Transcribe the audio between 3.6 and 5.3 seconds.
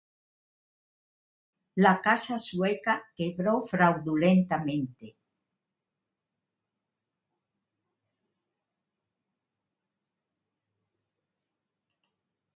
fraudulentamente.